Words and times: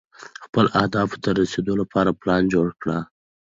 خپلو 0.45 0.67
اهدافو 0.81 1.17
ته 1.23 1.29
د 1.33 1.37
رسېدو 1.41 1.73
لپاره 1.81 2.17
پلان 2.21 2.41
جوړ 2.53 2.67
کړئ. 2.81 2.99